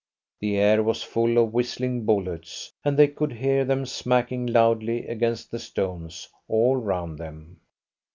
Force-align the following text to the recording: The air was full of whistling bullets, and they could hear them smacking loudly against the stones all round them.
The 0.39 0.57
air 0.57 0.81
was 0.81 1.03
full 1.03 1.37
of 1.37 1.53
whistling 1.53 2.05
bullets, 2.05 2.73
and 2.83 2.97
they 2.97 3.07
could 3.07 3.33
hear 3.33 3.63
them 3.63 3.85
smacking 3.85 4.47
loudly 4.47 5.05
against 5.07 5.51
the 5.51 5.59
stones 5.59 6.27
all 6.47 6.75
round 6.75 7.19
them. 7.19 7.59